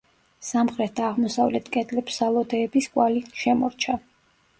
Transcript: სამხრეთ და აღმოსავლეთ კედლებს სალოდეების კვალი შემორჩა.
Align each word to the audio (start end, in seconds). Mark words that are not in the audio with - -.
სამხრეთ 0.45 0.93
და 0.99 1.03
აღმოსავლეთ 1.09 1.69
კედლებს 1.75 2.17
სალოდეების 2.21 2.89
კვალი 2.95 3.23
შემორჩა. 3.43 3.99